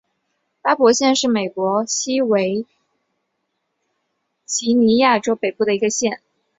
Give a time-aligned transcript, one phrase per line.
[0.63, 2.65] 巴伯县是美国西维
[4.45, 6.19] 吉尼亚州北部的一个县。